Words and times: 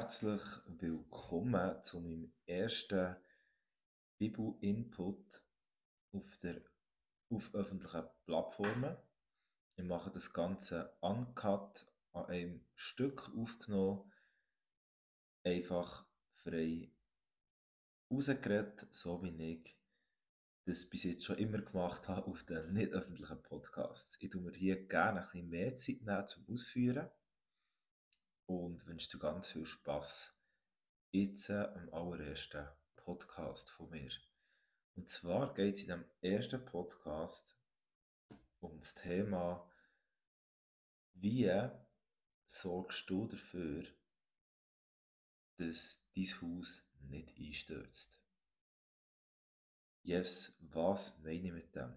Herzlich 0.00 0.42
willkommen 0.78 1.82
zu 1.82 1.98
meinem 1.98 2.32
ersten 2.46 3.16
Bibel-Input 4.18 5.42
auf, 6.12 6.38
der, 6.38 6.62
auf 7.30 7.52
öffentlichen 7.52 8.04
Plattformen. 8.24 8.96
Ich 9.74 9.84
mache 9.84 10.12
das 10.12 10.32
Ganze 10.32 10.96
uncut 11.00 11.84
an 12.12 12.26
einem 12.26 12.64
Stück 12.76 13.28
aufgenommen, 13.36 14.12
einfach 15.42 16.06
frei 16.30 16.92
rausgeredet, 18.08 18.86
so 18.94 19.20
wie 19.24 19.52
ich 19.52 19.76
das 20.64 20.88
bis 20.88 21.02
jetzt 21.02 21.24
schon 21.24 21.38
immer 21.38 21.60
gemacht 21.60 22.08
habe 22.08 22.28
auf 22.28 22.44
den 22.44 22.72
nicht 22.72 22.92
öffentlichen 22.92 23.42
Podcasts. 23.42 24.16
Ich 24.20 24.30
tue 24.30 24.42
mir 24.42 24.54
hier 24.54 24.86
gerne 24.86 25.22
ein 25.22 25.26
bisschen 25.32 25.50
mehr 25.50 25.76
Zeit 25.76 26.02
nehmen 26.02 26.28
zum 26.28 26.48
Ausführen 26.48 27.10
und 28.48 28.86
wünsche 28.86 29.10
dir 29.10 29.18
ganz 29.18 29.52
viel 29.52 29.66
Spaß 29.66 30.34
jetzt 31.12 31.50
äh, 31.50 31.68
am 31.74 31.92
allerersten 31.92 32.66
Podcast 32.96 33.68
von 33.70 33.90
mir. 33.90 34.10
Und 34.96 35.08
zwar 35.08 35.52
geht 35.52 35.76
es 35.76 35.82
in 35.82 35.88
dem 35.88 36.04
ersten 36.22 36.64
Podcast 36.64 37.54
um 38.60 38.78
das 38.78 38.94
Thema, 38.94 39.70
wie 41.12 41.50
sorgst 42.46 43.08
du 43.10 43.26
dafür, 43.26 43.84
dass 45.58 46.02
dein 46.16 46.26
Haus 46.40 46.82
nicht 47.00 47.38
einstürzt. 47.38 48.18
Yes, 50.04 50.56
was 50.60 51.18
meine 51.18 51.48
ich 51.48 51.52
mit 51.52 51.76
dem? 51.76 51.94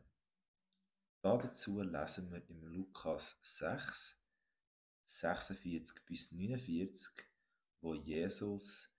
Dazu 1.21 1.81
lesen 1.81 2.29
wir 2.29 2.45
im 2.49 2.65
Lukas 2.65 3.39
6, 3.43 4.20
46 5.11 6.05
bis 6.05 6.31
49, 6.31 7.11
wo 7.81 7.93
Jesus 7.93 8.89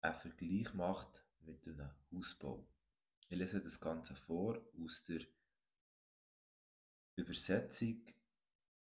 einen 0.00 0.12
Vergleich 0.12 0.74
macht 0.74 1.24
mit 1.40 1.64
einem 1.66 1.90
Hausbau. 2.10 2.68
Ich 3.28 3.38
lese 3.38 3.60
das 3.60 3.78
Ganze 3.78 4.16
vor 4.16 4.60
aus 4.78 5.04
der 5.04 5.20
Übersetzung, 7.16 8.04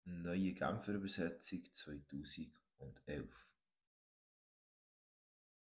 Neue 0.05 0.53
Genfer 0.53 0.95
Übersetzung 0.95 1.65
2011. 1.73 3.49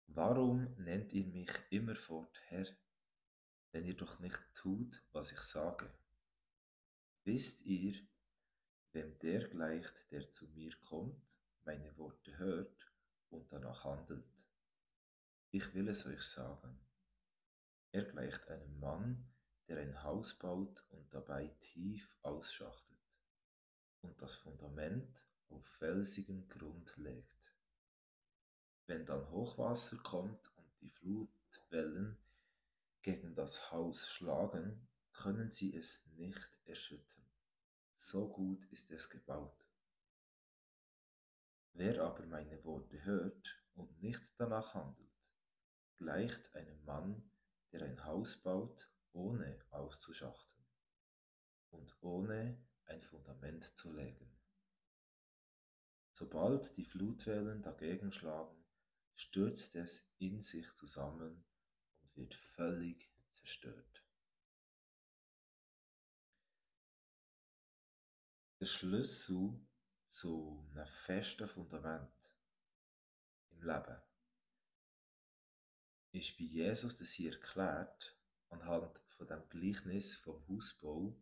Warum 0.08 0.74
nennt 0.78 1.12
ihr 1.14 1.26
mich 1.26 1.52
immerfort 1.70 2.40
Herr, 2.48 2.66
wenn 3.72 3.86
ihr 3.86 3.96
doch 3.96 4.20
nicht 4.20 4.42
tut, 4.56 5.04
was 5.12 5.32
ich 5.32 5.40
sage? 5.40 5.94
Wisst 7.26 7.62
ihr, 7.64 7.94
Wem 8.94 9.18
der 9.20 9.48
gleicht, 9.48 10.12
der 10.12 10.30
zu 10.30 10.48
mir 10.48 10.74
kommt, 10.82 11.36
meine 11.66 11.96
Worte 11.98 12.38
hört 12.38 12.92
und 13.30 13.52
danach 13.52 13.84
handelt. 13.84 14.26
Ich 15.52 15.74
will 15.74 15.90
es 15.90 16.06
euch 16.06 16.24
sagen. 16.24 16.80
Er 17.92 18.04
gleicht 18.04 18.48
einem 18.48 18.80
Mann, 18.80 19.28
der 19.68 19.80
ein 19.80 20.04
Haus 20.04 20.34
baut 20.34 20.86
und 20.90 21.14
dabei 21.14 21.48
tief 21.60 22.16
ausschachtet 22.22 22.98
und 24.02 24.22
das 24.22 24.36
Fundament 24.36 25.22
auf 25.50 25.66
felsigen 25.66 26.48
Grund 26.48 26.96
legt. 26.98 27.56
Wenn 28.86 29.06
dann 29.06 29.30
Hochwasser 29.30 29.98
kommt 29.98 30.56
und 30.56 30.82
die 30.82 30.90
Flutwellen 30.90 32.18
gegen 33.02 33.36
das 33.36 33.72
Haus 33.72 34.08
schlagen, 34.08 34.88
können 35.12 35.52
sie 35.52 35.76
es 35.76 36.06
nicht 36.16 36.50
erschüttern 36.66 37.27
so 37.98 38.28
gut 38.28 38.66
ist 38.72 38.92
es 38.92 39.10
gebaut. 39.10 39.68
Wer 41.74 42.02
aber 42.04 42.26
meine 42.26 42.64
Worte 42.64 43.04
hört 43.06 43.64
und 43.76 44.02
nicht 44.02 44.34
danach 44.38 44.74
handelt, 44.74 45.08
gleicht 45.98 46.56
einem 46.56 46.84
Mann, 46.86 47.32
der 47.72 47.84
ein 47.84 48.04
Haus 48.06 48.38
baut, 48.38 48.90
ohne 49.14 49.60
auszuschachten 49.72 50.66
und 51.70 51.96
ohne 52.02 52.58
ein 52.86 53.04
Fundament 53.04 53.64
zu 53.76 53.92
legen. 53.92 54.32
Sobald 56.12 56.76
die 56.78 56.86
Flutwellen 56.86 57.62
dagegen 57.62 58.12
schlagen, 58.12 58.66
stürzt 59.16 59.76
es 59.76 60.08
in 60.18 60.42
sich 60.42 60.74
zusammen 60.76 61.46
und 62.02 62.18
wird 62.18 62.34
völlig 62.34 63.12
zerstört. 63.34 64.07
Der 68.68 68.72
Schlüssel 68.74 69.66
zu 70.10 70.68
einem 70.72 70.88
festen 70.88 71.48
Fundament 71.48 72.36
im 73.52 73.64
Leben 73.64 74.02
ist, 76.12 76.38
wie 76.38 76.48
Jesus 76.48 76.98
das 76.98 77.12
hier 77.12 77.32
erklärt, 77.32 78.20
anhand 78.50 79.00
von 79.08 79.26
dem 79.26 79.48
Gleichnis 79.48 80.18
vom 80.18 80.46
Hausbau, 80.50 81.18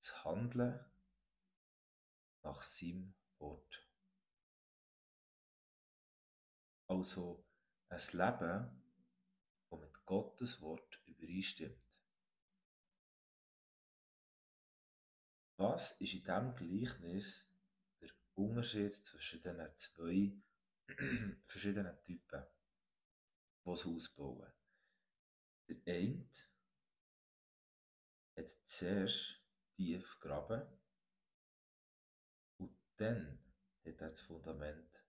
zu 0.00 0.24
handeln 0.24 0.84
nach 2.42 2.62
seinem 2.62 3.14
Wort. 3.38 3.88
Also 6.88 7.46
ein 7.90 8.00
Leben, 8.10 8.82
das 9.68 9.78
mit 9.78 10.04
Gottes 10.04 10.60
Wort 10.60 11.00
übereinstimmt. 11.06 11.89
Was 15.60 15.92
ist 16.00 16.14
in 16.14 16.22
diesem 16.22 16.54
Gleichnis 16.54 17.52
der 18.00 18.08
Unterschied 18.34 18.94
zwischen 18.94 19.42
diesen 19.42 19.76
zwei 19.76 20.32
verschiedenen 21.44 22.02
Typen, 22.02 22.46
die 23.62 23.70
das 23.70 23.84
Haus 23.84 24.08
bauen? 24.08 24.50
Der 25.68 25.94
eine 25.94 26.26
hat 28.38 28.48
zuerst 28.64 29.44
tief 29.76 30.18
graben 30.18 30.62
und 32.56 32.74
dann 32.96 33.38
hat 33.84 34.00
er 34.00 34.08
das 34.08 34.22
Fundament 34.22 35.04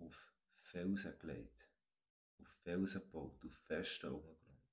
auf 0.00 0.34
Felsen 0.64 1.18
gelegt, 1.18 1.66
auf 2.42 2.48
Felsen 2.62 3.00
gebaut, 3.00 3.42
auf 3.42 3.56
festen 3.64 4.12
Untergrund. 4.12 4.66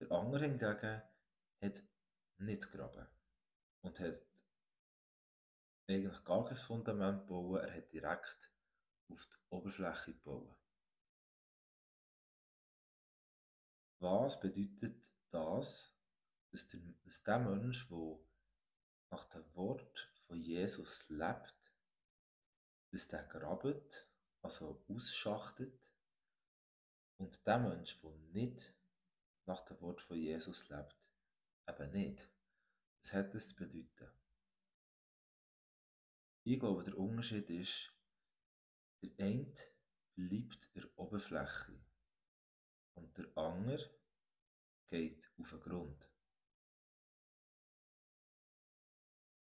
Der 0.00 0.10
andere 0.10 0.46
hingegen 0.46 1.02
hat 1.60 1.82
nicht 2.38 2.72
graben 2.72 3.06
und 3.82 4.00
hat 4.00 4.26
eigentlich 5.88 6.24
gar 6.24 6.44
kein 6.44 6.56
Fundament 6.56 7.26
gebaut, 7.26 7.60
er 7.60 7.74
hat 7.74 7.92
direkt 7.92 8.50
auf 9.08 9.26
die 9.26 9.36
Oberfläche 9.50 10.14
gebaut. 10.14 10.56
Was 13.98 14.40
bedeutet 14.40 15.12
das, 15.30 15.94
dass 16.50 16.66
der, 16.68 16.80
dass 17.04 17.22
der 17.22 17.38
Mensch, 17.38 17.88
der 17.88 18.18
nach 19.10 19.24
dem 19.26 19.54
Wort 19.54 20.12
von 20.26 20.40
Jesus 20.40 21.08
lebt, 21.08 21.72
dass 22.90 23.08
der 23.08 23.24
grabt, 23.24 24.08
also 24.42 24.84
ausschachtet, 24.88 25.78
und 27.18 27.46
der 27.46 27.58
Mensch, 27.58 28.00
der 28.00 28.10
nicht 28.32 28.74
nach 29.46 29.64
dem 29.66 29.80
Wort 29.80 30.00
von 30.02 30.16
Jesus 30.16 30.68
lebt, 30.68 30.96
eben 31.68 31.92
nicht. 31.92 32.31
Was 33.02 33.12
hat 33.12 33.34
das 33.34 33.48
zu 33.48 33.56
bedeuten? 33.56 34.08
Ich 36.44 36.58
glaube, 36.58 36.84
der 36.84 36.96
Unterschied 36.96 37.50
ist, 37.50 37.92
der 39.02 39.10
eine 39.18 39.52
bleibt 40.14 40.70
in 40.74 40.82
der 40.82 40.98
Oberfläche 40.98 41.84
und 42.94 43.18
der 43.18 43.36
andere 43.36 43.90
geht 44.86 45.28
auf 45.36 45.50
den 45.50 45.60
Grund. 45.60 46.10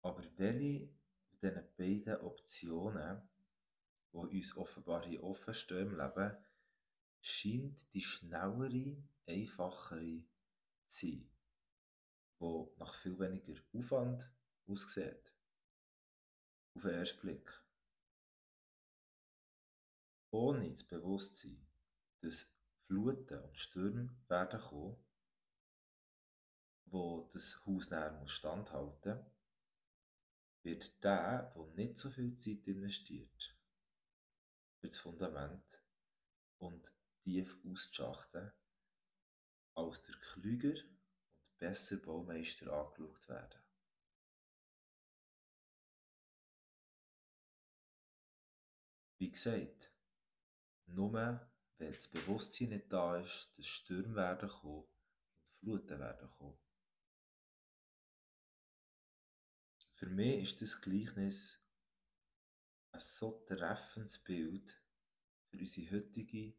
Aber 0.02 0.25
welche 0.36 0.88
von 1.41 1.41
diesen 1.41 1.76
beiden 1.76 2.20
Optionen, 2.20 3.28
die 4.12 4.19
uns 4.19 4.56
offenbar 4.56 5.04
hier 5.04 5.22
offen 5.22 5.54
stehen 5.54 5.88
im 5.88 5.96
Leben, 5.96 6.37
scheint 7.20 7.93
die 7.93 8.00
schnellere, 8.00 9.02
einfachere 9.26 10.25
zu 10.87 11.06
sein 11.06 11.31
wo 12.43 12.75
nach 12.79 12.94
viel 12.97 13.17
weniger 13.21 13.55
Aufwand 13.73 14.29
aussieht. 14.67 15.33
Auf 16.75 16.83
den 16.83 16.91
ersten 16.91 17.21
Blick. 17.21 17.49
Ohne 20.33 20.73
das 20.73 20.83
Bewusstsein, 20.83 21.65
dass 22.21 22.50
Fluten 22.87 23.39
und 23.39 23.59
Stürme 23.61 24.09
werden 24.27 24.61
kommen, 24.61 24.97
wo 26.87 27.29
das 27.33 27.65
Haus 27.65 27.91
näher 27.91 28.12
muss 28.21 28.33
standhalten 28.33 29.25
wird 30.65 31.03
der, 31.05 31.53
der 31.55 31.67
nicht 31.75 31.99
so 31.99 32.11
viel 32.11 32.35
Zeit 32.37 32.67
investiert, 32.67 33.56
für 34.81 34.89
das 34.89 34.99
Fundament 34.99 35.83
und 36.59 36.93
tief 37.23 37.59
auszuschachten, 37.65 38.53
als 39.75 40.03
der 40.03 40.15
Klüger 40.17 40.75
besser 41.62 41.99
Baumeister 41.99 42.73
angeschaut 42.73 43.29
werden. 43.29 43.62
Wie 49.19 49.31
gesagt, 49.31 49.93
nur 50.87 51.12
wenn 51.12 51.93
das 51.93 52.09
Bewusstsein 52.09 52.70
nicht 52.70 52.93
da 52.93 53.17
ist, 53.20 53.53
dass 53.56 53.69
Stürme 53.69 54.17
werden 54.17 54.49
kommen 54.49 54.82
und 54.82 55.55
Fluten 55.61 56.00
werden 56.00 56.29
kommen. 56.31 56.59
Für 59.94 60.06
mich 60.06 60.43
ist 60.43 60.62
das 60.62 60.81
Gleichnis 60.81 61.65
ein 62.91 63.00
so 63.00 63.44
treffendes 63.47 64.19
Bild 64.19 64.82
für 65.47 65.58
unsere 65.58 65.93
heutige 65.93 66.56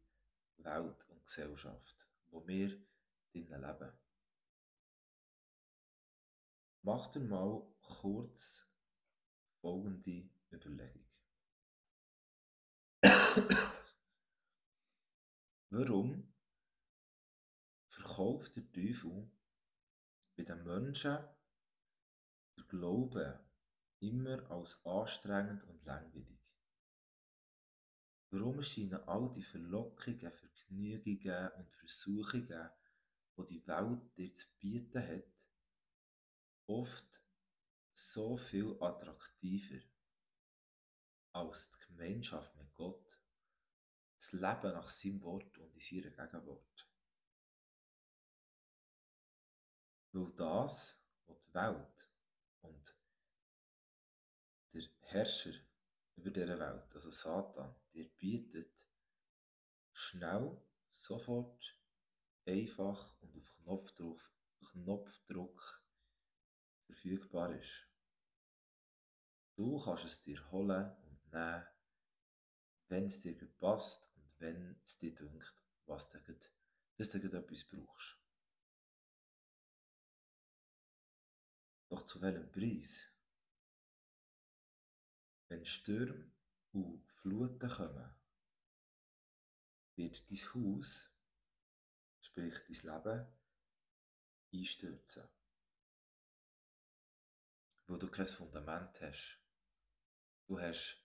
Welt 0.56 1.08
und 1.10 1.26
Gesellschaft, 1.26 2.08
wo 2.28 2.46
wir 2.46 2.82
drinnen 3.32 3.60
leben. 3.60 4.03
Mach 6.86 7.06
dir 7.06 7.20
mal 7.20 7.66
kurz 7.80 8.68
folgende 9.62 10.28
Überlegung. 10.52 11.06
Warum 15.70 16.30
verkauft 17.88 18.56
der 18.56 18.70
Teufel 18.70 19.30
bei 20.36 20.42
den 20.42 20.62
Menschen 20.64 21.24
der 22.58 22.64
Glauben 22.68 23.32
immer 24.00 24.50
als 24.50 24.78
anstrengend 24.84 25.64
und 25.64 25.82
langweilig? 25.86 26.38
Warum 28.28 28.62
scheinen 28.62 29.02
all 29.08 29.32
die 29.32 29.42
Verlockungen, 29.42 30.30
Vergnügungen 30.32 31.50
und 31.52 31.72
Versuchungen, 31.76 32.70
die 33.38 33.46
die 33.46 33.66
Welt 33.66 34.18
dir 34.18 34.34
zu 34.34 34.46
bieten 34.58 35.02
hat, 35.02 35.24
oft 36.66 37.22
so 37.92 38.36
viel 38.36 38.76
attraktiver 38.80 39.80
als 41.32 41.70
die 41.70 41.78
Gemeinschaft 41.86 42.54
mit 42.56 42.72
Gott, 42.74 43.18
das 44.16 44.32
Leben 44.32 44.72
nach 44.72 44.88
seinem 44.88 45.22
Wort 45.22 45.58
und 45.58 45.74
in 45.74 45.80
seiner 45.80 46.10
Gegenwart. 46.10 46.88
Weil 50.12 50.32
das, 50.36 50.96
was 51.26 51.40
die 51.40 51.54
Welt 51.54 52.10
und 52.60 52.96
der 54.72 54.82
Herrscher 55.00 55.54
über 56.16 56.30
dieser 56.30 56.58
Welt, 56.58 56.94
also 56.94 57.10
Satan, 57.10 57.74
dir 57.92 58.08
bietet, 58.16 58.72
schnell, 59.92 60.56
sofort, 60.88 61.78
einfach 62.46 63.20
und 63.20 63.36
auf 63.36 63.56
Knopfdruck, 63.56 64.20
Knopfdruck 64.70 65.83
verfügbar 67.04 67.54
ist. 67.54 67.86
Du 69.56 69.80
kannst 69.84 70.04
es 70.04 70.22
dir 70.22 70.50
holen 70.50 70.90
und 71.02 71.32
nehmen, 71.32 71.66
wenn 72.88 73.06
es 73.06 73.20
dir 73.20 73.34
passt 73.58 74.10
und 74.16 74.40
wenn 74.40 74.80
es 74.84 74.98
dir 74.98 75.14
dünkt, 75.14 75.54
was 75.86 76.10
du 76.10 76.18
dass 76.96 77.10
du 77.10 77.18
etwas 77.18 77.64
brauchst. 77.64 78.18
Doch 81.88 82.06
zu 82.06 82.20
welchem 82.22 82.50
Preis? 82.50 83.04
Wenn 85.48 85.64
Stürme 85.66 86.32
und 86.72 87.06
Fluten 87.20 87.68
kommen, 87.68 88.14
wird 89.96 90.30
dein 90.30 90.54
Haus, 90.54 91.10
sprich 92.20 92.54
dein 92.66 93.04
Leben, 93.04 93.26
einstürzen. 94.52 95.28
Wo 97.86 97.96
du 97.96 98.08
kein 98.08 98.26
Fundament 98.26 98.98
hast. 99.02 99.38
Du 100.46 100.58
hast 100.58 101.04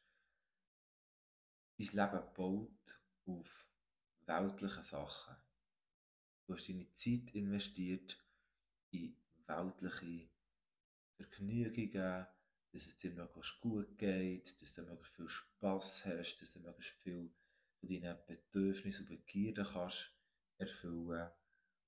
dein 1.77 1.87
Leben 1.87 2.25
gebaut 2.25 3.01
auf 3.25 3.67
weltliche 4.25 4.83
Sachen. 4.83 5.35
Du 6.45 6.55
hast 6.55 6.69
deine 6.69 6.91
Zeit 6.93 7.35
investiert 7.35 8.17
in 8.91 9.15
weltliche 9.45 10.29
Vergnügungen, 11.15 12.27
dass 12.71 12.85
es 12.85 12.97
dir 12.97 13.11
möglichst 13.11 13.59
gut 13.59 13.97
geht, 13.97 14.61
dass 14.61 14.73
du 14.73 14.83
möglichst 14.83 15.15
viel 15.15 15.29
Spass 15.29 16.05
hast, 16.05 16.37
dass 16.41 16.53
du 16.53 16.59
möglichst 16.59 16.93
viel 17.01 17.29
von 17.79 17.89
deinen 17.89 18.17
Bedürfnissen 18.25 19.07
und 19.07 19.25
Begierden 19.25 19.65
kannst 19.65 20.13
erfüllen 20.57 21.29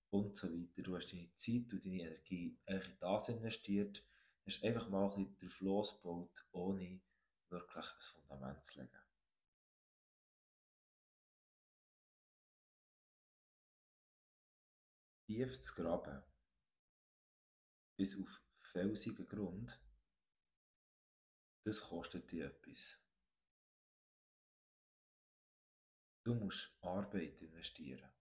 und 0.10 0.36
so 0.38 0.52
weiter. 0.52 0.82
Du 0.82 0.96
hast 0.96 1.12
deine 1.12 1.34
Zeit 1.36 1.72
und 1.74 1.86
deine 1.86 2.02
Energie 2.02 2.58
in 2.66 2.98
das 3.00 3.30
investiert, 3.30 4.04
hast 4.46 4.64
einfach 4.64 4.90
mal 4.90 5.12
ein 5.14 5.38
drauf 5.38 5.62
losgebaut, 5.62 6.46
ohne 6.52 7.02
wirklich 7.50 7.86
ein 7.86 8.02
Fundament 8.02 8.64
zu 8.64 8.80
legen. 8.80 8.98
Tief 15.28 15.60
zu 15.62 15.74
graben, 15.76 16.24
bis 17.98 18.20
auf 18.20 18.42
felsigen 18.62 19.28
Grund, 19.28 19.82
das 21.64 21.80
kostet 21.82 22.32
dich 22.32 22.42
etwas. 22.42 22.98
Du 26.24 26.36
musst 26.36 26.78
Arbeit 26.82 27.42
investieren. 27.42 28.12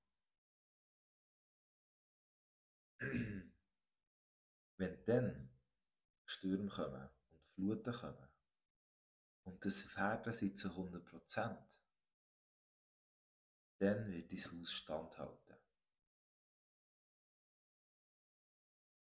Wenn 4.78 5.04
dann 5.04 5.49
Stürme 6.30 6.68
kommen 6.68 7.08
und 7.32 7.44
Fluten 7.54 7.92
kommen, 7.92 8.28
und 9.44 9.64
das 9.64 9.96
werden 9.96 10.32
sie 10.32 10.54
zu 10.54 10.68
100%, 10.68 11.58
dann 13.80 14.12
wird 14.12 14.30
dein 14.30 14.52
Haus 14.52 14.72
standhalten. 14.72 15.56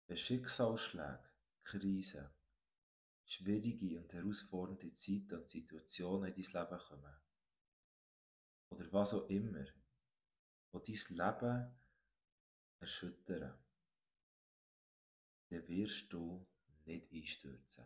Wenn 0.07 0.17
Schicksalsschläge, 0.17 1.29
Krisen, 1.63 2.29
schwierige 3.25 3.99
und 3.99 4.13
herausfordernde 4.13 4.93
Zeiten 4.93 5.35
und 5.35 5.49
Situationen 5.49 6.33
in 6.33 6.43
dein 6.43 6.63
Leben 6.63 6.79
kommen. 6.79 7.21
Oder 8.69 8.93
was 8.93 9.13
auch 9.13 9.27
immer, 9.27 9.65
wo 10.71 10.79
dein 10.79 10.95
Leben 11.09 11.75
erschüttern, 12.79 13.59
dann 15.49 15.67
wirst 15.67 16.13
du 16.13 16.47
nicht 16.87 17.11
einstürzen. 17.11 17.85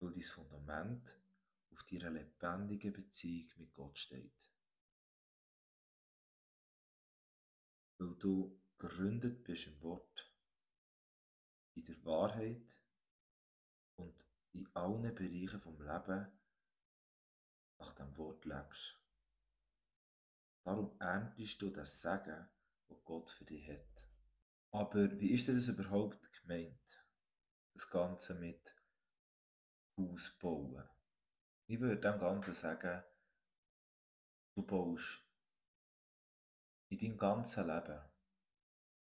Weil 0.00 0.12
dein 0.12 0.22
Fundament 0.22 1.18
auf 1.72 1.82
deiner 1.84 2.10
lebendigen 2.10 2.92
Beziehung 2.92 3.50
mit 3.56 3.74
Gott 3.74 3.98
steht. 3.98 4.50
Weil 7.98 8.14
du 8.14 8.58
gegründet 8.78 9.44
bist 9.44 9.66
im 9.66 9.80
Wort 9.82 10.30
in 11.74 11.84
der 11.84 12.04
Wahrheit 12.04 12.76
und 13.96 14.24
in 14.52 14.68
allen 14.74 15.14
Bereichen 15.14 15.60
vom 15.60 15.80
Leben 15.80 16.26
nach 17.78 17.92
dem 17.94 18.16
Wort 18.16 18.44
lebst. 18.44 18.98
Darum 20.64 20.94
erntest 21.00 21.60
du 21.62 21.70
das 21.70 22.00
Segen, 22.00 22.48
das 22.88 23.04
Gott 23.04 23.30
für 23.30 23.44
dich 23.44 23.66
hat. 23.68 23.89
Aber 24.72 25.18
wie 25.18 25.32
ist 25.32 25.48
denn 25.48 25.56
das 25.56 25.68
überhaupt 25.68 26.32
gemeint? 26.40 27.04
Das 27.74 27.88
Ganze 27.88 28.34
mit 28.34 28.74
Haus 29.96 30.38
bauen. 30.38 30.88
Ich 31.66 31.80
würde 31.80 32.00
dem 32.00 32.18
Ganzen 32.18 32.54
sagen, 32.54 33.02
du 34.54 34.62
baust 34.66 35.24
in 36.88 36.98
deinem 36.98 37.18
ganzen 37.18 37.66
Leben, 37.66 38.00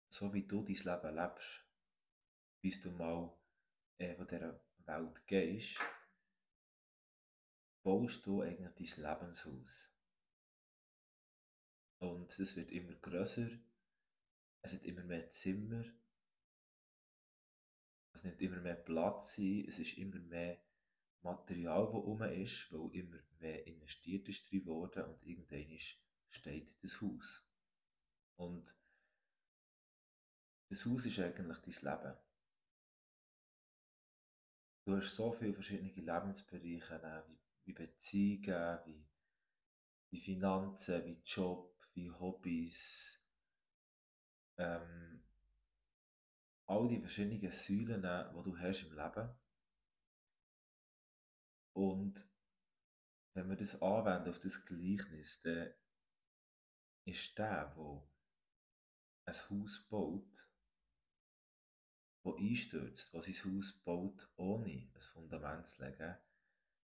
so 0.08 0.32
wie 0.32 0.46
du 0.46 0.62
dein 0.62 0.76
Leben 0.76 1.16
lebst, 1.16 1.66
bis 2.60 2.80
du 2.80 2.90
mal 2.92 3.36
äh, 3.98 4.14
von 4.14 4.28
dieser 4.28 4.60
Welt 4.86 5.26
gehst, 5.26 5.80
baust 7.82 8.24
du 8.26 8.42
eigentlich 8.42 8.94
dein 8.94 9.04
Lebenshaus. 9.04 9.90
Und 11.98 12.38
es 12.38 12.56
wird 12.56 12.70
immer 12.70 12.94
größer, 12.94 13.48
es 14.62 14.72
hat 14.72 14.84
immer 14.84 15.02
mehr 15.02 15.28
Zimmer, 15.28 15.84
es 18.14 18.24
nimmt 18.24 18.40
immer 18.40 18.60
mehr 18.60 18.76
Platz 18.76 19.38
ein, 19.38 19.66
es 19.68 19.78
ist 19.78 19.98
immer 19.98 20.20
mehr 20.20 20.58
Material, 21.22 21.84
das 21.86 21.94
rum 21.94 22.22
ist, 22.22 22.72
weil 22.72 22.94
immer 22.94 23.18
mehr 23.38 23.66
investiert 23.66 24.28
ist 24.28 24.50
drin 24.50 24.66
worden 24.66 25.04
und 25.04 25.22
irgendwann 25.24 25.78
steht 26.30 26.82
das 26.82 27.00
Haus. 27.00 27.44
Und 28.36 28.76
das 30.68 30.84
Haus 30.86 31.06
ist 31.06 31.18
eigentlich 31.18 31.58
dein 31.58 32.00
Leben. 32.00 32.18
Du 34.84 34.96
hast 34.96 35.14
so 35.14 35.32
viele 35.32 35.54
verschiedene 35.54 35.92
Lebensbereiche, 35.92 36.98
ne, 36.98 37.24
wie, 37.28 37.38
wie 37.64 37.72
Beziehungen, 37.72 38.78
wie, 38.84 39.06
wie 40.10 40.18
Finanzen, 40.18 41.04
wie 41.04 41.20
Job, 41.24 41.72
wie 41.94 42.10
Hobbys. 42.10 43.21
Ähm, 44.62 45.20
all 46.68 46.88
die 46.88 47.00
verschiedenen 47.00 47.50
Säulen, 47.50 48.02
die 48.02 48.42
du 48.44 48.58
hast 48.58 48.82
im 48.84 48.92
Leben. 48.92 49.28
Und 51.74 52.30
wenn 53.34 53.48
wir 53.48 53.56
das 53.56 53.80
anwenden 53.82 54.28
auf 54.28 54.38
das 54.38 54.64
Gleichnis, 54.64 55.42
dann 55.42 55.74
ist 57.06 57.36
der, 57.38 57.74
der 57.74 58.08
ein 59.24 59.34
Haus 59.50 59.84
baut, 59.88 60.48
der 62.24 62.34
einstürzt, 62.36 63.12
der 63.12 63.22
sein 63.22 63.34
Haus 63.34 63.72
baut, 63.84 64.30
ohne 64.36 64.88
ein 64.94 65.00
Fundament 65.00 65.66
zu 65.66 65.82
legen, 65.84 66.16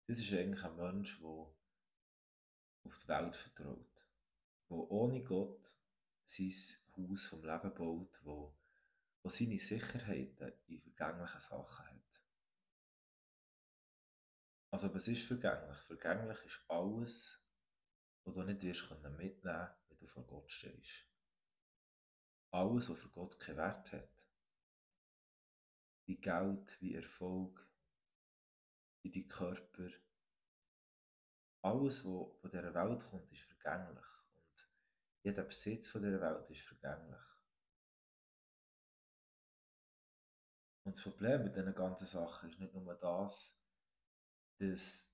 das 0.07 0.19
ist 0.19 0.33
eigentlich 0.33 0.63
ein 0.63 0.77
Mensch, 0.77 1.19
der 1.19 1.27
auf 1.27 2.97
die 3.03 3.07
Welt 3.07 3.35
vertraut, 3.35 4.07
der 4.69 4.77
ohne 4.77 5.23
Gott 5.23 5.77
sein 6.25 6.51
Haus 6.97 7.25
vom 7.25 7.43
Leben 7.43 7.73
baut, 7.73 8.19
wo, 8.23 8.55
wo 9.23 9.29
seine 9.29 9.59
Sicherheiten 9.59 10.53
in 10.67 10.81
vergänglichen 10.81 11.39
Sachen 11.39 11.85
hat. 11.85 12.23
Also 14.71 14.93
was 14.93 15.07
ist 15.07 15.25
vergänglich? 15.25 15.77
Vergänglich 15.79 16.43
ist 16.45 16.65
alles, 16.67 17.43
was 18.23 18.35
du 18.35 18.43
nicht 18.43 18.61
wirst 18.63 18.87
können 18.87 19.17
wenn 19.17 19.97
du 19.99 20.07
vor 20.07 20.25
Gott 20.27 20.51
stehst. 20.51 21.07
Alles, 22.51 22.89
was 22.89 22.99
für 22.99 23.09
Gott 23.09 23.39
keinen 23.39 23.57
Wert 23.57 23.91
hat. 23.91 24.23
Wie 26.05 26.17
Geld, 26.17 26.81
wie 26.81 26.95
Erfolg, 26.95 27.67
wie 29.01 29.11
die 29.11 29.27
Körper. 29.27 29.89
Alles, 31.61 32.05
was 32.05 32.39
von 32.39 32.51
dieser 32.51 32.73
Welt 32.73 33.05
kommt, 33.09 33.31
ist 33.31 33.41
vergänglich. 33.41 34.16
Jeder 35.27 35.43
Besitz 35.43 35.89
von 35.89 36.01
dieser 36.01 36.21
Welt 36.21 36.49
ist 36.49 36.61
vergänglich. 36.61 37.19
Und 40.85 40.95
das 40.95 41.03
Problem 41.03 41.43
mit 41.43 41.53
diesen 41.53 41.75
ganzen 41.75 42.07
Sachen 42.07 42.49
ist 42.49 42.61
nicht 42.61 42.73
nur 42.73 42.95
das, 42.95 43.53
dass 44.57 45.13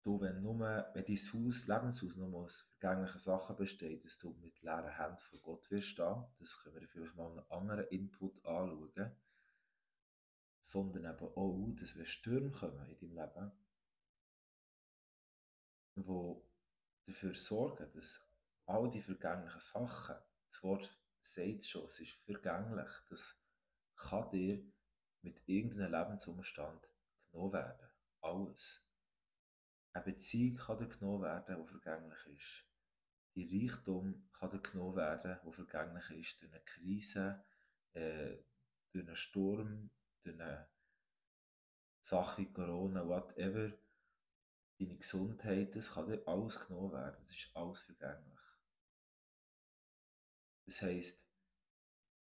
du, 0.00 0.18
wenn, 0.22 0.40
nur, 0.40 0.58
wenn 0.58 1.04
dein 1.04 1.16
Haus, 1.16 1.66
Lebenshaus 1.66 2.16
nur 2.16 2.34
aus 2.34 2.66
vergänglichen 2.78 3.18
Sachen 3.18 3.56
besteht, 3.56 4.06
dass 4.06 4.16
du 4.16 4.32
mit 4.40 4.62
leeren 4.62 4.88
Händen 4.88 5.18
vor 5.18 5.40
Gott 5.40 5.70
wirst 5.70 5.88
stehen. 5.88 6.24
Das 6.38 6.58
können 6.62 6.80
wir 6.80 6.88
vielleicht 6.88 7.14
mal 7.14 7.30
einen 7.30 7.50
anderen 7.50 7.88
Input 7.88 8.42
anschauen. 8.46 9.14
Sondern 10.60 11.04
eben 11.04 11.26
auch, 11.36 11.74
dass 11.78 11.94
wenn 11.94 12.06
Stürme 12.06 12.50
kommen 12.52 12.88
in 12.88 13.14
deinem 13.14 13.16
Leben, 13.16 13.52
die 17.04 17.12
dafür 17.12 17.34
sorgen, 17.34 17.92
dass 17.92 18.29
all 18.70 18.90
die 18.90 19.00
vergänglichen 19.00 19.60
Sachen, 19.60 20.16
das 20.48 20.62
Wort 20.62 20.98
sagt 21.20 21.64
schon, 21.64 21.86
es 21.86 22.00
ist 22.00 22.12
vergänglich, 22.24 22.90
das 23.08 23.36
kann 23.96 24.30
dir 24.30 24.64
mit 25.22 25.42
irgendeinem 25.46 25.92
Lebensumstand 25.92 26.88
genommen 27.30 27.52
werden. 27.52 27.88
Alles. 28.20 28.82
Eine 29.92 30.04
Beziehung 30.04 30.56
kann 30.56 30.78
dir 30.78 30.88
genommen 30.88 31.22
werden, 31.22 31.56
die 31.56 31.68
vergänglich 31.68 32.26
ist. 32.26 32.66
Die 33.34 33.66
Reichtum 33.68 34.28
kann 34.32 34.50
dir 34.50 34.60
genommen 34.60 34.96
werden, 34.96 35.38
die 35.44 35.52
vergänglich 35.52 36.10
ist. 36.10 36.40
Durch 36.40 36.52
eine 36.52 36.62
Krise, 36.62 37.44
äh, 37.92 38.38
durch 38.92 39.06
einen 39.06 39.16
Sturm, 39.16 39.90
durch 40.22 40.40
eine 40.40 40.68
Sache 42.02 42.42
wie 42.42 42.52
Corona, 42.52 43.06
whatever. 43.06 43.72
Deine 44.78 44.96
Gesundheit, 44.96 45.76
das 45.76 45.92
kann 45.92 46.06
dir 46.06 46.26
alles 46.26 46.58
genommen 46.66 46.92
werden. 46.92 47.18
Das 47.20 47.32
ist 47.32 47.50
alles 47.54 47.80
vergänglich. 47.80 48.40
Das 50.70 50.82
heisst, 50.82 51.28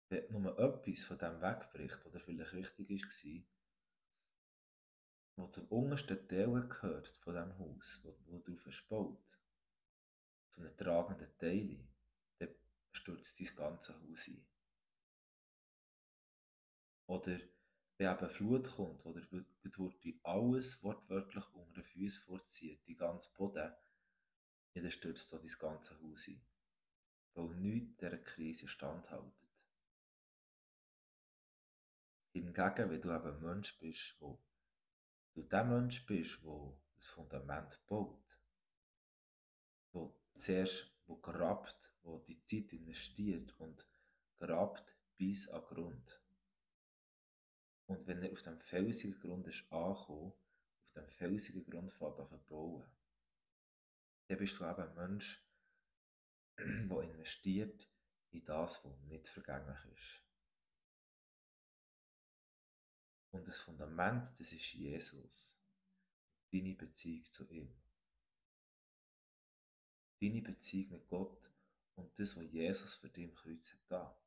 wenn 0.08 0.32
nur 0.32 0.58
etwas 0.58 1.04
von 1.04 1.18
dem 1.18 1.38
wegbricht, 1.42 2.02
oder 2.06 2.18
vielleicht 2.18 2.54
wichtig 2.54 3.46
war, 5.36 5.44
wo 5.44 5.48
zum 5.48 5.66
untersten 5.66 6.26
Teil 6.26 6.66
gehört 6.66 7.14
von 7.18 7.34
dem 7.34 7.58
Haus, 7.58 8.00
wo, 8.02 8.18
wo 8.24 8.38
drauf 8.38 8.64
gebaut, 8.64 9.38
zu 10.48 10.62
einem 10.62 10.74
tragenden 10.78 11.36
Teil, 11.36 11.86
dann 12.38 12.54
stürzt 12.92 13.38
dein 13.38 13.54
ganze 13.54 13.92
Haus 14.00 14.28
ein. 14.28 14.46
Oder 17.06 17.38
wenn 17.98 18.16
eben 18.16 18.30
Flut 18.30 18.70
kommt, 18.70 19.04
oder 19.04 19.20
durch 19.20 20.20
alles 20.22 20.82
wortwörtlich 20.82 21.44
unter 21.52 21.82
den 21.82 21.84
Füßen 21.84 22.24
vorzieht, 22.24 22.80
die 22.86 22.96
ganze 22.96 23.30
Boden, 23.34 23.74
dann 24.72 24.90
stürzt 24.90 25.34
auch 25.34 25.38
dein 25.38 25.58
ganze 25.58 26.00
Haus 26.00 26.28
ein. 26.28 26.47
Weil 27.38 27.54
nichts 27.54 27.96
dieser 27.98 28.18
Krise 28.18 28.66
standhaltet. 28.66 29.32
Hingegen, 32.32 32.90
wenn 32.90 33.00
du 33.00 33.14
eben 33.14 33.28
ein 33.28 33.40
Mensch 33.40 33.78
bist, 33.78 34.16
der 34.20 34.36
du 35.34 35.42
der 35.42 35.64
Mensch 35.64 36.04
bist, 36.04 36.42
der 36.42 36.76
das 36.96 37.06
Fundament 37.06 37.80
baut, 37.86 38.40
wo 39.92 40.20
zuerst 40.34 40.92
wo 41.06 41.14
grabt, 41.16 41.94
wo 42.02 42.18
die 42.18 42.42
Zeit 42.42 42.72
investiert 42.72 43.54
und 43.60 43.86
grabt 44.40 44.96
bis 45.16 45.48
an 45.48 45.62
Grund. 45.62 46.20
Und 47.86 48.04
wenn 48.08 48.20
er 48.20 48.32
auf 48.32 48.42
dem 48.42 48.58
felsigen 48.58 49.20
Grund 49.20 49.46
ist 49.46 49.64
angekommen, 49.72 50.32
auf 50.32 50.92
dem 50.96 51.08
felsigen 51.08 51.62
Grund 51.62 51.92
fährt 51.92 52.18
an 52.18 52.44
bauen, 52.48 52.84
dann 54.26 54.38
bist 54.38 54.58
du 54.58 54.64
eben 54.64 54.82
ein 54.82 54.94
Mensch, 54.96 55.40
der 56.88 57.02
investiert 57.02 57.88
in 58.30 58.44
das, 58.44 58.84
was 58.84 59.00
nicht 59.04 59.28
vergänglich 59.28 59.78
ist. 59.94 60.24
Und 63.30 63.46
das 63.46 63.60
Fundament, 63.60 64.28
das 64.40 64.52
ist 64.52 64.72
Jesus. 64.72 65.56
Deine 66.50 66.74
Beziehung 66.74 67.30
zu 67.30 67.48
ihm. 67.50 67.72
Deine 70.20 70.42
Beziehung 70.42 70.90
mit 70.92 71.08
Gott 71.08 71.52
und 71.94 72.18
das, 72.18 72.36
was 72.36 72.50
Jesus 72.50 72.94
für 72.94 73.08
dich 73.08 73.24
im 73.24 73.34
Kreuz 73.34 73.70
hat 73.72 73.90
da. 73.90 74.22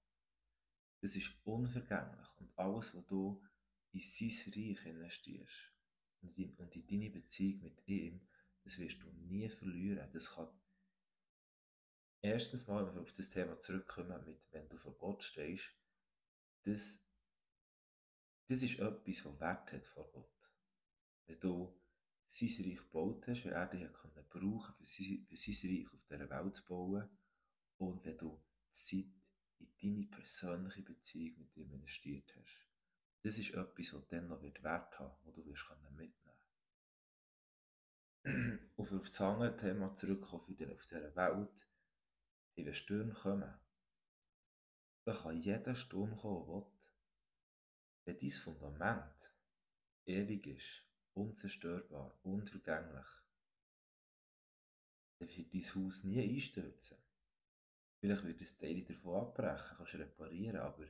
Das 1.01 1.15
ist 1.15 1.33
unvergänglich 1.45 2.27
und 2.37 2.57
alles, 2.57 2.95
was 2.95 3.05
du 3.07 3.43
in 3.91 3.99
sein 3.99 4.53
Reich 4.53 4.85
investierst 4.85 5.73
und 6.21 6.37
in, 6.37 6.55
und 6.55 6.75
in 6.75 6.87
deine 6.87 7.09
Beziehung 7.09 7.63
mit 7.63 7.87
ihm, 7.87 8.21
das 8.63 8.77
wirst 8.77 9.01
du 9.01 9.11
nie 9.11 9.49
verlieren. 9.49 10.09
Das 10.13 10.31
kann 10.31 10.47
erstens 12.21 12.67
mal, 12.67 12.85
wenn 12.85 12.95
wir 12.95 13.01
auf 13.01 13.13
das 13.13 13.29
Thema 13.29 13.59
zurückkommen, 13.59 14.23
mit 14.25 14.47
wenn 14.51 14.69
du 14.69 14.77
vor 14.77 14.97
Gott 14.97 15.23
stehst, 15.23 15.75
das 16.63 16.99
das 18.51 18.61
ist 18.63 18.79
etwas, 18.79 19.23
was 19.23 19.39
Wert 19.39 19.71
hat 19.71 19.85
vor 19.85 20.11
Gott. 20.11 20.51
Wenn 21.25 21.39
du 21.39 21.73
sein 22.25 22.49
Reich 22.49 22.79
gebaut 22.79 23.25
hast, 23.29 23.45
wenn 23.45 23.53
er 23.53 23.65
dich 23.65 23.93
können 23.93 24.25
brauchen 24.29 24.75
für 24.75 24.85
sein, 24.85 25.25
für 25.25 25.37
sein 25.37 25.69
Reich 25.69 25.93
auf 25.93 26.05
dieser 26.09 26.29
Welt 26.29 26.55
zu 26.55 26.65
bauen 26.65 27.09
und 27.77 28.03
wenn 28.03 28.17
du 28.17 28.43
Zeit 28.71 29.05
in 29.59 29.71
deine 29.81 30.05
persönliche 30.07 30.81
Beziehung 30.81 31.37
mit 31.37 31.55
ihm 31.55 31.71
investiert 31.71 32.35
hast. 32.35 32.67
Das 33.23 33.37
ist 33.37 33.53
etwas, 33.53 33.93
was 33.93 34.07
dann 34.07 34.27
noch 34.27 34.41
Wert 34.41 34.99
haben 34.99 35.15
wird, 35.23 35.37
das 35.37 35.43
du 35.45 35.49
wirst 35.49 35.69
mitnehmen 35.91 36.37
Und 38.75 38.91
auf 38.91 39.07
das 39.07 39.21
andere 39.21 39.55
Thema 39.55 39.93
zurückkommen, 39.95 40.43
auf 40.73 40.85
dieser 40.87 41.15
Welt, 41.15 41.70
wenn 42.65 42.73
Stürme 42.73 43.13
kommen, 43.13 43.53
dann 45.05 45.15
kann 45.15 45.41
jeder 45.41 45.75
Sturm 45.75 46.15
kommen, 46.17 46.47
der 46.47 46.55
will. 46.55 46.71
Wenn 48.05 48.19
dein 48.19 48.29
Fundament 48.29 49.35
ewig 50.05 50.47
ist, 50.47 50.85
unzerstörbar, 51.13 52.17
unvergänglich, 52.23 53.07
dann 55.19 55.29
wird 55.29 55.53
dein 55.53 55.61
Haus 55.75 56.03
nie 56.03 56.21
einstürzen. 56.21 56.97
Vielleicht 57.99 58.23
wird 58.23 58.41
ein 58.41 58.59
Teil 58.59 58.83
davon 58.83 59.15
abbrechen, 59.15 59.77
kannst 59.77 59.93
reparieren, 59.93 60.57
aber 60.57 60.87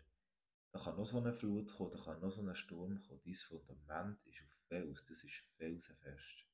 da 0.71 0.79
kann 0.79 0.95
noch 0.95 1.05
so 1.05 1.17
eine 1.17 1.33
Flut 1.33 1.73
kommen, 1.73 1.91
da 1.91 1.97
kann 1.97 2.21
noch 2.21 2.31
so 2.31 2.41
ein 2.41 2.55
Sturm 2.55 3.01
kommen. 3.01 3.21
Dein 3.25 3.33
Fundament 3.33 4.25
ist 4.25 4.41
auf 4.41 4.53
Fels, 4.67 5.03
das 5.03 5.23
ist 5.23 5.43
felsenfest. 5.57 6.45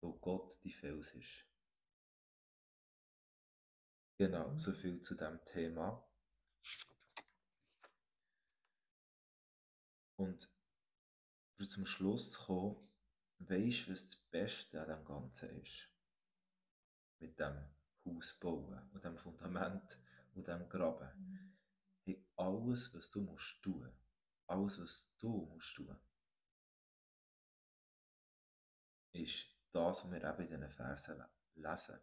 Weil 0.00 0.12
Gott 0.20 0.58
die 0.64 0.72
Fels 0.72 1.14
ist. 1.14 1.49
Genau, 4.20 4.54
so 4.54 4.74
viel 4.74 5.00
zu 5.00 5.14
dem 5.14 5.42
Thema. 5.46 6.06
Und 10.18 10.46
zum 11.66 11.86
Schluss 11.86 12.32
zu 12.32 12.38
kommen, 12.44 12.88
weisst 13.38 13.86
du, 13.86 13.92
was 13.92 14.04
das 14.04 14.16
Beste 14.16 14.82
an 14.82 14.88
dem 14.88 15.04
Ganzen 15.06 15.48
ist? 15.62 15.88
Mit 17.18 17.40
dem 17.40 17.64
Haus 18.04 18.38
bauen 18.38 18.90
und 18.92 19.02
dem 19.02 19.16
Fundament 19.16 19.98
und 20.34 20.46
dem 20.46 20.68
Graben. 20.68 21.56
Hey, 22.04 22.22
alles, 22.36 22.92
was 22.92 23.08
du 23.08 23.22
musst 23.22 23.62
tun, 23.62 23.90
alles, 24.48 24.78
was 24.82 25.08
du 25.18 25.46
musst 25.46 25.74
tun, 25.74 25.98
ist 29.12 29.46
das, 29.72 30.04
was 30.04 30.10
wir 30.10 30.22
eben 30.22 30.42
in 30.42 30.60
diesen 30.60 30.70
Versen 30.70 31.24
lesen. 31.54 31.98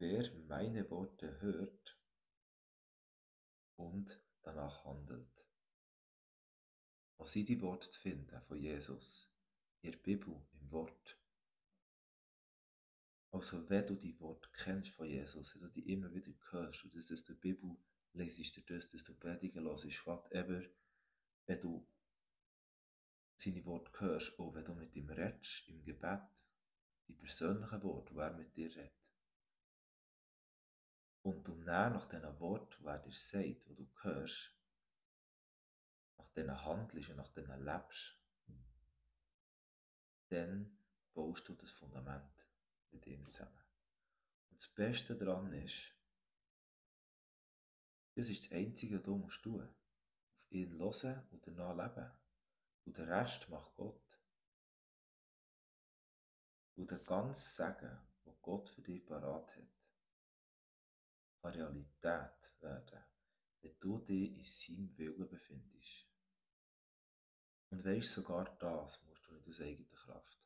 Wer 0.00 0.32
meine 0.48 0.90
Worte 0.90 1.42
hört 1.42 2.00
und 3.76 4.18
danach 4.40 4.82
handelt. 4.86 5.44
Wo 7.18 7.26
sind 7.26 7.50
die 7.50 7.60
Worte 7.60 7.90
zu 7.90 8.00
finden 8.00 8.40
von 8.48 8.56
Jesus? 8.56 9.30
Der 9.82 9.92
Bibel, 9.92 10.40
im 10.52 10.70
Wort. 10.70 11.18
Also, 13.30 13.68
wenn 13.68 13.86
du 13.86 13.94
die 13.94 14.18
Worte 14.20 14.48
kennst 14.54 14.92
von 14.92 15.06
Jesus, 15.06 15.54
wenn 15.54 15.68
du 15.68 15.68
die 15.68 15.92
immer 15.92 16.10
wieder 16.14 16.32
hörst 16.50 16.82
und 16.82 16.96
das 16.96 17.10
ist 17.10 17.28
der 17.28 17.34
Bibel 17.34 17.76
lesest 18.14 18.56
du 18.56 18.62
das, 18.62 18.88
dass 18.88 19.04
du 19.04 19.12
predigen 19.12 19.64
hörst, 19.64 20.06
whatever, 20.06 20.62
wenn 21.44 21.60
du 21.60 21.86
seine 23.36 23.66
Worte 23.66 24.00
hörst, 24.00 24.38
auch 24.38 24.54
wenn 24.54 24.64
du 24.64 24.74
mit 24.74 24.96
ihm 24.96 25.10
redest, 25.10 25.68
im 25.68 25.84
Gebet, 25.84 26.42
die 27.06 27.12
persönlichen 27.12 27.82
Worte, 27.82 28.14
wo 28.14 28.20
er 28.20 28.32
mit 28.32 28.56
dir 28.56 28.74
redet. 28.74 28.99
Und 31.30 31.46
du 31.46 31.54
näher 31.54 31.90
nach 31.90 32.06
diesen 32.06 32.40
Worten, 32.40 32.84
wer 32.84 32.98
dir 32.98 33.12
sagt, 33.12 33.68
wo 33.68 33.74
du 33.74 33.88
hörst, 34.02 34.52
nach 36.18 36.28
denen 36.30 36.64
handelst 36.64 37.08
und 37.10 37.18
nach 37.18 37.28
denen 37.28 37.64
lebst, 37.64 38.20
dann 40.26 40.76
baust 41.14 41.48
du 41.48 41.54
das 41.54 41.70
Fundament 41.70 42.48
mit 42.90 43.06
ihm 43.06 43.24
zusammen. 43.28 43.62
Und 44.50 44.60
das 44.60 44.66
Beste 44.74 45.14
daran 45.14 45.52
ist, 45.52 45.94
das 48.16 48.28
ist 48.28 48.46
das 48.46 48.58
Einzige, 48.58 48.96
was 48.96 49.04
du 49.04 49.14
musst 49.14 49.40
tun. 49.40 49.62
Auf 49.62 50.50
ihn 50.50 50.76
hören 50.80 51.28
und 51.30 51.46
danach 51.46 51.76
leben. 51.76 52.10
Und 52.86 52.98
den 52.98 53.08
Rest 53.08 53.48
macht 53.48 53.76
Gott. 53.76 54.18
Und 56.74 56.90
der 56.90 56.98
ganze 56.98 57.40
Segen, 57.40 58.00
den 58.26 58.34
Gott 58.42 58.68
für 58.68 58.82
dich 58.82 59.06
parat 59.06 59.46
hat, 59.56 59.79
kann 61.40 61.52
Realität 61.52 62.52
werden, 62.60 63.04
wenn 63.62 63.78
du 63.80 63.98
dich 63.98 64.36
in 64.36 64.44
seinem 64.44 64.98
Willen 64.98 65.28
befindest. 65.28 66.06
Und 67.70 67.84
weisst, 67.84 68.12
sogar 68.12 68.56
das 68.58 69.02
musst 69.04 69.26
du 69.26 69.32
nicht 69.32 69.48
aus 69.48 69.60
eigener 69.60 69.96
Kraft. 69.96 70.38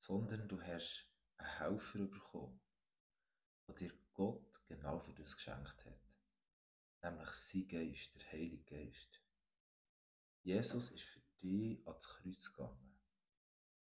Sondern 0.00 0.48
du 0.48 0.60
hast 0.62 1.12
einen 1.36 1.58
Helfer 1.58 2.06
bekommen, 2.06 2.60
der 3.68 3.74
dir 3.74 3.92
Gott 4.14 4.64
genau 4.66 4.98
für 4.98 5.12
das 5.12 5.36
geschenkt 5.36 5.84
hat. 5.84 6.00
Nämlich 7.02 7.30
sein 7.30 7.68
Geist, 7.68 8.14
der 8.14 8.32
Heilige 8.32 8.64
Geist. 8.64 9.20
Jesus 10.42 10.90
ist 10.90 11.02
für 11.02 11.20
dich 11.42 11.86
ans 11.86 12.08
Kreuz 12.08 12.52
gegangen 12.52 12.98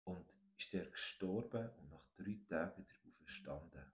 und 0.04 0.32
ist 0.58 0.72
der 0.72 0.90
gestorben 0.90 1.70
und 1.76 1.90
nach 1.90 2.06
drei 2.16 2.40
Tagen 2.48 2.86
wieder 2.88 3.10
auferstanden. 3.10 3.92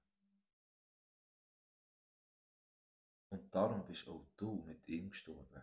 Und 3.30 3.54
darum 3.54 3.86
bist 3.86 4.08
auch 4.08 4.26
du 4.36 4.62
mit 4.66 4.86
ihm 4.88 5.10
gestorben. 5.10 5.62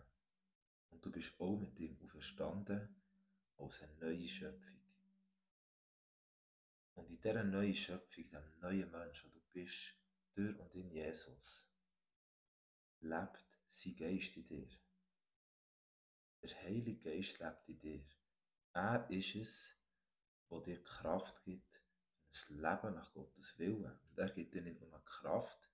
Und 0.90 1.04
du 1.04 1.10
bist 1.10 1.38
auch 1.38 1.56
mit 1.58 1.78
ihm 1.78 1.96
auferstanden 2.02 2.88
als 3.58 3.82
eine 3.82 3.94
neue 4.00 4.28
Schöpfung. 4.28 4.78
Und 6.94 7.10
in 7.10 7.20
dieser 7.20 7.44
neuen 7.44 7.74
Schöpfung, 7.74 8.28
dem 8.30 8.58
neuen 8.60 8.90
Menschen, 8.90 9.32
du 9.32 9.40
bist, 9.52 9.94
durch 10.34 10.58
und 10.58 10.74
in 10.74 10.90
Jesus, 10.90 11.68
lebt 13.00 13.44
sein 13.68 13.96
Geist 13.96 14.36
in 14.36 14.46
dir. 14.46 14.68
Der 16.42 16.62
Heilige 16.62 16.96
Geist 16.96 17.38
lebt 17.38 17.68
in 17.68 17.78
dir. 17.78 18.04
Er 18.72 19.08
ist 19.10 19.34
es, 19.34 19.76
der 20.50 20.60
dir 20.60 20.82
Kraft 20.82 21.44
gibt 21.44 21.82
ein 22.50 22.56
Leben 22.56 22.94
nach 22.94 23.12
Gottes 23.12 23.58
Willen. 23.58 23.98
Und 24.08 24.18
er 24.18 24.30
gibt 24.30 24.54
dir 24.54 24.62
nicht 24.62 24.80
nur 24.80 25.04
Kraft, 25.04 25.68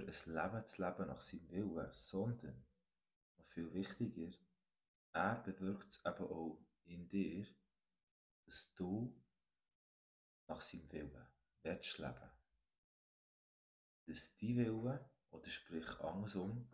für 0.00 0.30
ein 0.30 0.52
Leben 0.52 0.66
zu 0.66 0.82
leben 0.82 1.06
nach 1.06 1.20
seinem 1.20 1.50
Willen, 1.50 1.92
sondern, 1.92 2.64
noch 3.38 3.46
viel 3.46 3.72
wichtiger, 3.72 4.36
er 5.12 5.36
bewirkt 5.42 5.90
es 5.90 6.04
eben 6.04 6.26
auch 6.26 6.60
in 6.84 7.08
dir, 7.08 7.46
dass 8.44 8.74
du 8.74 9.14
nach 10.46 10.60
seinem 10.60 10.90
Willen 10.92 11.26
willst 11.62 11.98
leben. 11.98 12.30
Dass 14.06 14.36
dein 14.36 14.56
Wille, 14.56 15.10
oder 15.30 15.48
sprich 15.48 16.00
andersrum, 16.00 16.68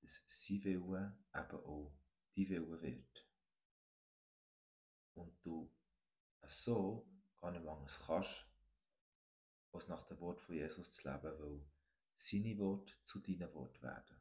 dass 0.00 0.22
sein 0.26 0.64
Wille 0.64 1.18
eben 1.34 1.64
auch 1.64 1.92
dein 2.36 2.48
Wille 2.48 2.82
wird. 2.82 3.28
Und 5.14 5.44
du 5.44 5.70
so 6.46 7.06
gar 7.40 7.50
nicht 7.50 7.66
anders 7.66 7.98
kannst, 8.06 8.46
als 9.72 9.88
nach 9.88 10.02
dem 10.04 10.20
Wort 10.20 10.40
von 10.40 10.54
Jesus 10.54 10.90
zu 10.92 11.08
leben, 11.08 11.38
weil 11.38 11.73
seine 12.16 12.58
Worte 12.58 12.94
zu 13.02 13.20
deinen 13.20 13.52
Wort 13.54 13.82
werden. 13.82 14.20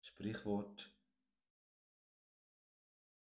Sprichwort 0.00 0.94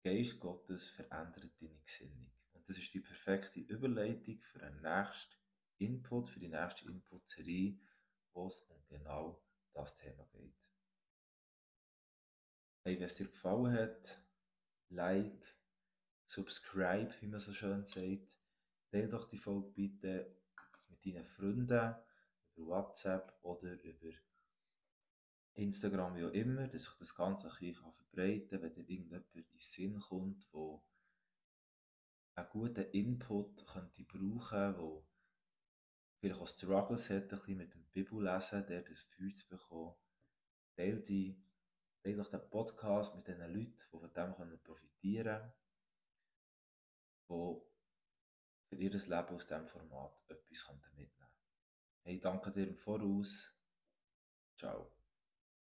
Geist 0.04 0.38
Gottes 0.42 0.90
verändert 0.90 1.62
deine 1.62 1.80
Gesinnung. 1.80 2.30
Und 2.52 2.68
das 2.68 2.78
ist 2.78 2.94
die 2.94 3.00
perfekte 3.00 3.62
Überleitung 3.62 4.42
für 4.42 4.62
einen 4.62 4.82
nächsten 4.82 5.36
Input, 5.78 6.30
für 6.30 6.42
die 6.42 6.50
nächste 6.50 6.90
Input-Serie, 6.90 7.80
wo 8.34 8.48
es 8.48 8.62
um 8.64 8.86
genau 8.90 9.42
das 9.74 9.96
Thema 9.96 10.26
geht. 10.34 10.58
Hey, 12.84 12.98
wenn 12.98 13.04
es 13.04 13.16
dir 13.16 13.28
gefallen 13.28 13.74
hat, 13.74 14.22
like, 14.90 15.58
subscribe, 16.26 17.16
wie 17.22 17.28
man 17.28 17.40
so 17.40 17.54
schön 17.54 17.86
sagt. 17.86 18.38
Teile 18.92 19.08
doch 19.08 19.30
die 19.30 19.38
Folge 19.38 19.72
bitte 19.72 20.36
mit 20.90 21.06
deinen 21.06 21.24
Freunden 21.24 21.96
WhatsApp 22.56 23.38
oder 23.42 23.82
über 23.84 24.14
Instagram, 25.56 26.16
wie 26.16 26.26
auch 26.26 26.32
immer, 26.32 26.68
dass 26.68 26.88
ich 26.88 26.98
das 26.98 27.16
Ganze 27.16 27.48
ein 27.48 27.58
bisschen 27.58 27.76
verbreiten 27.94 28.50
kann, 28.50 28.62
wenn 28.62 28.74
dir 28.74 28.90
irgendjemand 28.90 29.36
in 29.36 29.44
den 29.44 29.60
Sinn 29.60 30.00
kommt, 30.00 30.48
wo 30.52 30.84
einen 32.36 32.50
guten 32.50 32.90
Input 32.92 33.66
könnte 33.68 34.04
brauchen, 34.04 34.78
wo 34.78 35.06
vielleicht 36.20 36.42
auch 36.42 36.48
Struggles 36.48 37.10
hat, 37.10 37.24
ein 37.24 37.40
bisschen 37.40 37.58
mit 37.58 37.74
dem 37.74 37.84
Bibellesen, 37.92 38.66
der 38.66 38.82
das 38.82 39.02
Feuer 39.04 39.34
zu 39.34 39.48
bekommen. 39.48 39.96
Teil, 40.76 41.02
die, 41.04 41.40
teil 42.02 42.16
doch 42.16 42.32
den 42.32 42.50
Podcast 42.50 43.16
mit 43.16 43.28
den 43.28 43.40
Leuten, 43.40 43.76
die 43.78 44.00
von 44.00 44.14
dem 44.14 44.60
profitieren 44.64 45.54
können, 47.28 47.62
die 47.62 47.74
für 48.70 48.76
ihr 48.76 48.92
Leben 48.92 49.36
aus 49.36 49.46
diesem 49.46 49.68
Format 49.68 50.18
etwas 50.30 50.68
mitnehmen 50.96 51.12
können. 51.12 51.23
Hey, 52.06 52.20
danke 52.20 52.52
dir 52.52 52.68
im 52.68 52.76
Voraus. 52.78 53.54
Ciao. 54.58 54.93